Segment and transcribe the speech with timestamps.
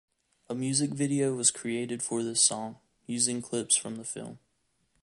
[0.49, 4.39] A music video was created for this song, using clips from the film.